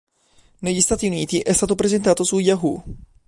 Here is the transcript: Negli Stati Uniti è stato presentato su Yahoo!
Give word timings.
Negli 0.61 0.81
Stati 0.81 1.05
Uniti 1.05 1.41
è 1.41 1.53
stato 1.53 1.75
presentato 1.75 2.23
su 2.23 2.39
Yahoo! 2.39 2.83